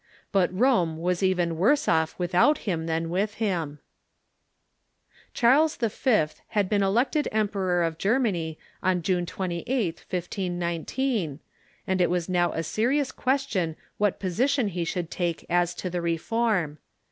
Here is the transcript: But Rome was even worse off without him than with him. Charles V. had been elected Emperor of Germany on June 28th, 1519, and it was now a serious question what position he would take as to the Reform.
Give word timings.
But 0.31 0.51
Rome 0.51 0.97
was 0.97 1.21
even 1.21 1.57
worse 1.59 1.87
off 1.87 2.17
without 2.17 2.57
him 2.65 2.87
than 2.87 3.11
with 3.11 3.35
him. 3.35 3.77
Charles 5.35 5.75
V. 5.75 6.25
had 6.47 6.67
been 6.67 6.81
elected 6.81 7.27
Emperor 7.31 7.83
of 7.83 7.99
Germany 7.99 8.57
on 8.81 9.03
June 9.03 9.27
28th, 9.27 9.99
1519, 10.09 11.39
and 11.85 12.01
it 12.01 12.09
was 12.09 12.27
now 12.27 12.51
a 12.51 12.63
serious 12.63 13.11
question 13.11 13.75
what 13.99 14.19
position 14.19 14.69
he 14.69 14.87
would 14.95 15.11
take 15.11 15.45
as 15.51 15.75
to 15.75 15.87
the 15.87 16.01
Reform. 16.01 16.79